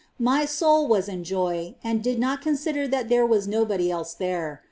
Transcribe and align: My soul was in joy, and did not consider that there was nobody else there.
My 0.17 0.45
soul 0.45 0.87
was 0.87 1.07
in 1.07 1.23
joy, 1.23 1.75
and 1.83 2.01
did 2.01 2.17
not 2.17 2.41
consider 2.41 2.87
that 2.87 3.07
there 3.07 3.23
was 3.23 3.47
nobody 3.47 3.91
else 3.91 4.15
there. 4.15 4.59